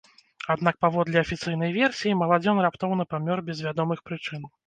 [0.53, 4.51] Аднак паводле афіцыйнай версіі, маладзён раптоўна памёр без вядомых прычын.